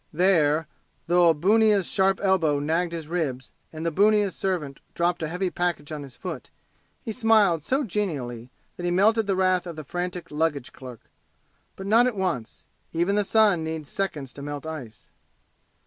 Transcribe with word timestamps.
There, 0.11 0.67
though 1.05 1.29
a 1.29 1.35
bunnia's 1.35 1.85
sharp 1.85 2.19
elbow 2.23 2.57
nagged 2.57 2.91
his 2.91 3.07
ribs, 3.07 3.51
and 3.71 3.85
the 3.85 3.91
bunnia's 3.91 4.35
servant 4.35 4.79
dropped 4.95 5.21
a 5.21 5.27
heavy 5.27 5.51
package 5.51 5.91
on 5.91 6.01
his 6.01 6.15
foot, 6.15 6.49
he 7.03 7.11
smiled 7.11 7.63
so 7.63 7.83
genially 7.83 8.49
that 8.77 8.83
he 8.83 8.89
melted 8.89 9.27
the 9.27 9.35
wrath 9.35 9.67
of 9.67 9.75
the 9.75 9.83
frantic 9.83 10.31
luggage 10.31 10.73
clerk. 10.73 11.01
But 11.75 11.85
not 11.85 12.07
at 12.07 12.17
once. 12.17 12.65
Even 12.93 13.13
the 13.13 13.23
sun 13.23 13.63
needs 13.63 13.89
seconds 13.89 14.33
to 14.33 14.41
melt 14.41 14.65
ice. 14.65 15.11